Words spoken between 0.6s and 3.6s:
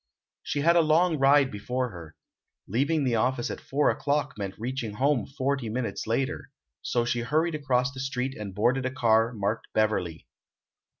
had a long ride before her. Leaving the office